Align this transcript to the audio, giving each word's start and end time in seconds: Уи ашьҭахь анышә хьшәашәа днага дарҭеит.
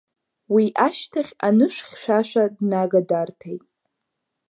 Уи 0.53 0.65
ашьҭахь 0.85 1.33
анышә 1.47 1.79
хьшәашәа 1.87 2.43
днага 2.55 3.01
дарҭеит. 3.09 3.63